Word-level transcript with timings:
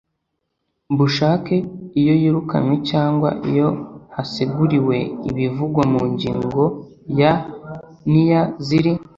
bushake 0.97 1.55
iyo 1.99 2.13
yirukanywe 2.21 2.75
cyangwa 2.89 3.29
iyo 3.49 3.67
haseguriwe 4.15 4.97
ibivugwa 5.29 5.83
mu 5.91 6.01
ngingo 6.11 6.63
ya 7.19 7.31
n 8.11 8.13
iya 8.23 8.41
z 8.67 8.69
iri 8.77 8.93